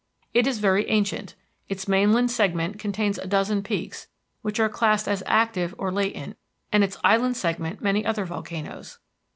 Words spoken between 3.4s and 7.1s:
peaks, which are classed as active or latent, and its